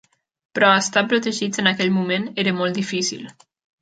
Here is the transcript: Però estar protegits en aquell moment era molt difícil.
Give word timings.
Però 0.59 0.69
estar 0.77 1.03
protegits 1.11 1.61
en 1.65 1.69
aquell 1.73 1.93
moment 1.99 2.25
era 2.45 2.55
molt 2.63 2.81
difícil. 2.81 3.29